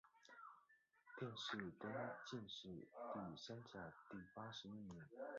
[1.19, 1.91] 殿试登
[2.25, 2.69] 进士
[3.13, 4.99] 第三甲第八十一名。